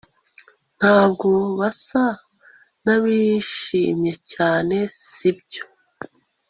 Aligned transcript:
Ntabwo 0.77 1.27
basa 1.59 2.03
nabishimye 2.83 4.13
cyane 4.31 4.77
sibyo 5.11 5.63